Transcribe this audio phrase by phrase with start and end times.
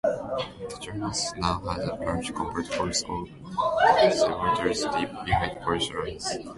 [0.03, 3.29] The Germans now had a large, covert force of
[4.15, 6.37] saboteurs deep behind Polish lines.